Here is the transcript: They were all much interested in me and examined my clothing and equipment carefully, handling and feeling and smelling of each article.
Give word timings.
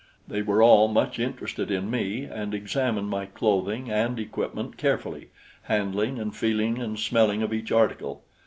They 0.27 0.41
were 0.41 0.63
all 0.63 0.87
much 0.87 1.19
interested 1.19 1.69
in 1.69 1.91
me 1.91 2.23
and 2.23 2.55
examined 2.55 3.11
my 3.11 3.27
clothing 3.27 3.91
and 3.91 4.17
equipment 4.17 4.75
carefully, 4.75 5.29
handling 5.65 6.17
and 6.17 6.35
feeling 6.35 6.79
and 6.79 6.97
smelling 6.97 7.43
of 7.43 7.53
each 7.53 7.71
article. 7.71 8.23